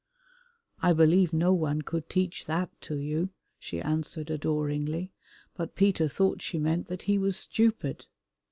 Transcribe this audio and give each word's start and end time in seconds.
"I 0.81 0.93
believe 0.93 1.31
no 1.31 1.53
one 1.53 1.83
could 1.83 2.09
teach 2.09 2.45
that 2.47 2.71
to 2.81 2.97
you," 2.97 3.29
she 3.59 3.79
answered 3.79 4.31
adoringly, 4.31 5.11
but 5.55 5.75
Peter 5.75 6.07
thought 6.07 6.41
she 6.41 6.57
meant 6.57 6.87
that 6.87 7.03
he 7.03 7.19
was 7.19 7.37
stupid. 7.37 8.07